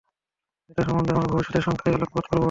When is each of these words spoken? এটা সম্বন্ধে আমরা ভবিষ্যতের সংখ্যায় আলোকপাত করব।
এটা 0.69 0.81
সম্বন্ধে 0.87 1.11
আমরা 1.13 1.31
ভবিষ্যতের 1.33 1.65
সংখ্যায় 1.67 1.95
আলোকপাত 1.97 2.25
করব। 2.25 2.39